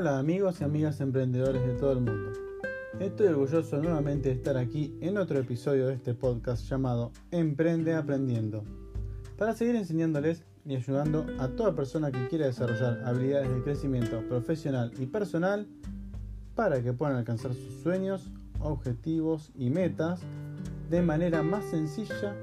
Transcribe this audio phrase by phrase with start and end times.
[0.00, 2.32] Hola amigos y amigas emprendedores de todo el mundo.
[2.98, 8.64] Estoy orgulloso nuevamente de estar aquí en otro episodio de este podcast llamado Emprende Aprendiendo,
[9.36, 14.90] para seguir enseñándoles y ayudando a toda persona que quiera desarrollar habilidades de crecimiento profesional
[14.98, 15.68] y personal
[16.54, 20.22] para que puedan alcanzar sus sueños, objetivos y metas
[20.88, 22.34] de manera más sencilla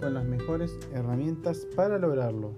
[0.00, 2.52] con las mejores herramientas para lograrlo.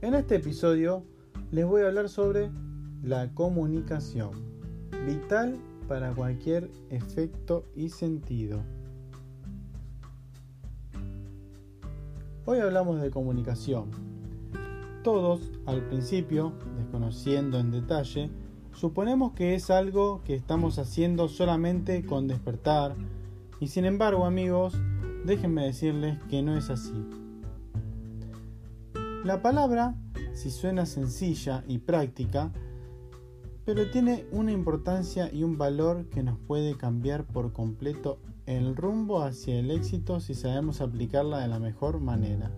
[0.00, 1.02] En este episodio
[1.50, 2.50] les voy a hablar sobre
[3.02, 4.30] la comunicación,
[5.06, 8.60] vital para cualquier efecto y sentido.
[12.44, 13.90] Hoy hablamos de comunicación.
[15.02, 18.30] Todos, al principio, desconociendo en detalle,
[18.74, 22.94] suponemos que es algo que estamos haciendo solamente con despertar,
[23.60, 24.74] y sin embargo, amigos,
[25.24, 26.94] déjenme decirles que no es así.
[29.24, 29.94] La palabra
[30.38, 32.52] si suena sencilla y práctica,
[33.64, 39.20] pero tiene una importancia y un valor que nos puede cambiar por completo el rumbo
[39.20, 42.52] hacia el éxito si sabemos aplicarla de la mejor manera.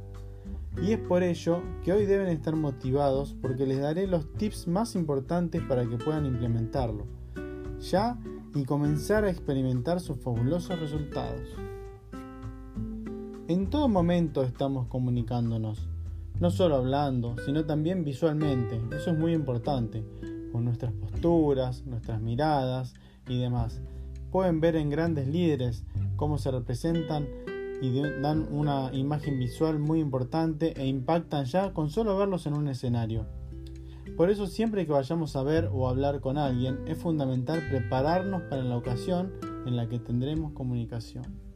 [0.82, 4.94] Y es por ello que hoy deben estar motivados porque les daré los tips más
[4.94, 7.06] importantes para que puedan implementarlo,
[7.80, 8.19] ya
[8.54, 11.48] y comenzar a experimentar sus fabulosos resultados.
[13.48, 15.88] En todo momento estamos comunicándonos,
[16.40, 18.80] no solo hablando, sino también visualmente.
[18.96, 20.02] Eso es muy importante,
[20.52, 22.94] con nuestras posturas, nuestras miradas
[23.28, 23.82] y demás.
[24.32, 25.84] Pueden ver en grandes líderes
[26.16, 27.28] cómo se representan
[27.82, 32.68] y dan una imagen visual muy importante e impactan ya con solo verlos en un
[32.68, 33.26] escenario.
[34.16, 38.62] Por eso siempre que vayamos a ver o hablar con alguien es fundamental prepararnos para
[38.62, 39.32] la ocasión
[39.66, 41.50] en la que tendremos comunicación.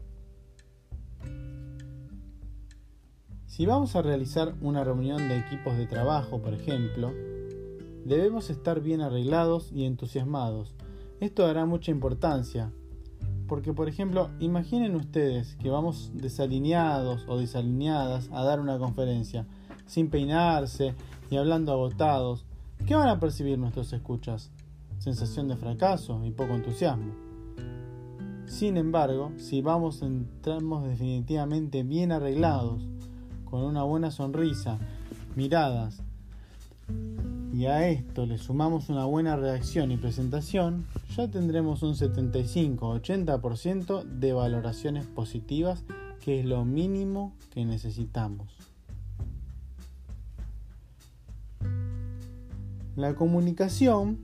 [3.55, 7.13] Si vamos a realizar una reunión de equipos de trabajo, por ejemplo,
[8.05, 10.75] debemos estar bien arreglados y entusiasmados.
[11.21, 12.73] Esto dará mucha importancia,
[13.47, 19.47] porque por ejemplo, imaginen ustedes que vamos desalineados o desalineadas a dar una conferencia,
[19.87, 20.97] sin peinarse
[21.31, 22.45] y hablando agotados.
[22.89, 24.51] ¿Qué van a percibir nuestros escuchas?
[24.99, 27.13] Sensación de fracaso y poco entusiasmo.
[28.47, 32.89] Sin embargo, si vamos entramos definitivamente bien arreglados,
[33.55, 34.81] con una buena sonrisa,
[35.37, 36.03] miradas,
[37.53, 44.33] y a esto le sumamos una buena reacción y presentación, ya tendremos un 75-80% de
[44.33, 45.85] valoraciones positivas,
[46.21, 48.57] que es lo mínimo que necesitamos.
[52.97, 54.19] La comunicación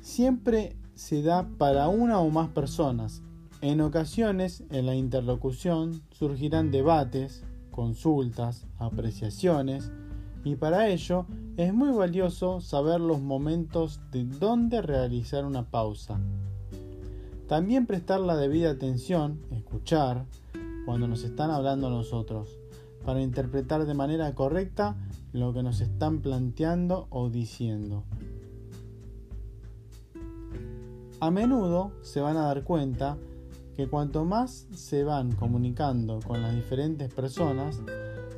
[0.00, 3.20] siempre se da para una o más personas.
[3.62, 7.42] En ocasiones, en la interlocución surgirán debates,
[7.76, 9.92] consultas, apreciaciones
[10.44, 11.26] y para ello
[11.58, 16.18] es muy valioso saber los momentos de dónde realizar una pausa.
[17.46, 20.24] También prestar la debida atención, escuchar,
[20.86, 22.58] cuando nos están hablando nosotros,
[23.04, 24.96] para interpretar de manera correcta
[25.32, 28.04] lo que nos están planteando o diciendo.
[31.20, 33.16] A menudo se van a dar cuenta
[33.76, 37.82] que cuanto más se van comunicando con las diferentes personas,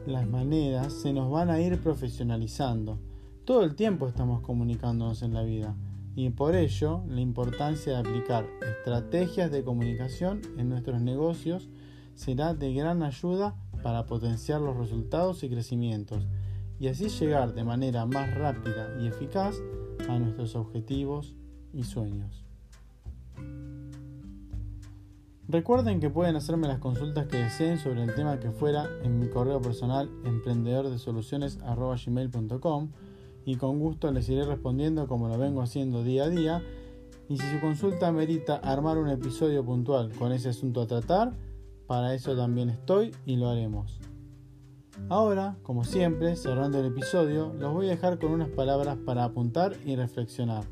[0.04, 2.98] las maneras se nos van a ir profesionalizando.
[3.44, 5.76] Todo el tiempo estamos comunicándonos en la vida
[6.16, 11.68] y por ello la importancia de aplicar estrategias de comunicación en nuestros negocios
[12.16, 16.26] será de gran ayuda para potenciar los resultados y crecimientos
[16.80, 19.54] y así llegar de manera más rápida y eficaz
[20.08, 21.36] a nuestros objetivos
[21.72, 22.47] y sueños.
[25.50, 29.30] Recuerden que pueden hacerme las consultas que deseen sobre el tema que fuera en mi
[29.30, 32.90] correo personal emprendedordesoluciones.gmail.com
[33.46, 36.62] y con gusto les iré respondiendo como lo vengo haciendo día a día
[37.30, 41.32] y si su consulta merita armar un episodio puntual con ese asunto a tratar,
[41.86, 44.00] para eso también estoy y lo haremos.
[45.08, 49.74] Ahora, como siempre, cerrando el episodio, los voy a dejar con unas palabras para apuntar
[49.86, 50.64] y reflexionar.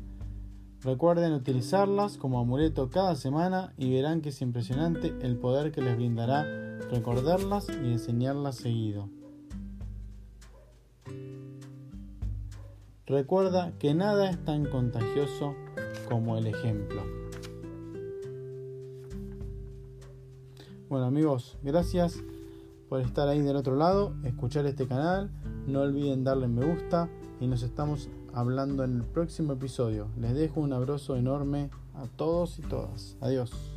[0.83, 5.95] Recuerden utilizarlas como amuleto cada semana y verán que es impresionante el poder que les
[5.95, 6.43] brindará
[6.91, 9.09] recordarlas y enseñarlas seguido.
[13.07, 15.55] Recuerda que nada es tan contagioso
[16.07, 17.01] como el ejemplo.
[20.89, 22.21] Bueno amigos, gracias
[22.87, 25.31] por estar ahí del otro lado, escuchar este canal,
[25.65, 27.09] no olviden darle me gusta
[27.39, 30.07] y nos estamos hablando en el próximo episodio.
[30.19, 33.17] Les dejo un abrazo enorme a todos y todas.
[33.21, 33.76] Adiós.